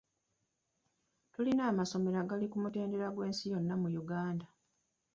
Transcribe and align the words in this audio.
Tulina 1.33 1.61
amasomero 1.71 2.17
agali 2.23 2.45
ku 2.51 2.57
mutendera 2.63 3.07
gw'ensi 3.15 3.43
yonna 3.51 3.75
mu 3.81 3.89
Uganda 4.01 4.45